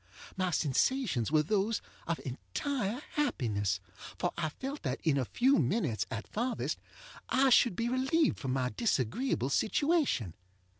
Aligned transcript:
My 0.35 0.49
sensations 0.49 1.31
were 1.31 1.43
those 1.43 1.79
of 2.07 2.19
entire 2.25 3.03
happiness, 3.11 3.79
for 4.17 4.33
I 4.35 4.49
felt 4.49 4.81
that 4.81 4.99
in 5.03 5.15
a 5.19 5.25
few 5.25 5.59
minutes, 5.59 6.07
at 6.09 6.25
farthest, 6.27 6.79
I 7.29 7.51
should 7.51 7.75
be 7.75 7.87
relieved 7.87 8.39
from 8.39 8.53
my 8.53 8.69
disagreeable 8.75 9.51
situation. 9.51 10.33